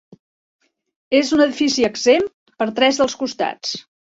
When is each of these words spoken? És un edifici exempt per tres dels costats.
És 1.19 1.29
un 1.37 1.45
edifici 1.45 1.87
exempt 1.91 2.35
per 2.63 2.71
tres 2.81 3.03
dels 3.03 3.19
costats. 3.25 3.79